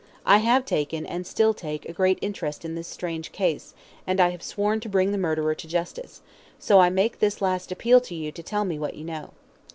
[0.25, 3.75] I have taken, and still take, a great interest in this strange case,
[4.07, 6.23] and I have sworn to bring the murderer to justice;
[6.57, 9.33] so I make this last appeal to you to tell me what you know.